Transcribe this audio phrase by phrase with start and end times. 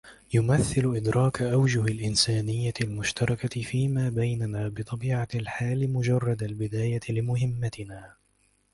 [0.33, 8.15] يمثل إدراك أوجه الإنسانية المشتركة فيما بيننا بطبيعة الحال مجرد البداية لمهمتنا.